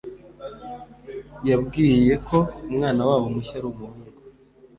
yambwiye 1.47 2.13
ko 2.27 2.37
umwana 2.69 3.01
wabo 3.07 3.25
mushya 3.33 3.55
ari 3.59 3.67
umuhungu. 3.71 4.07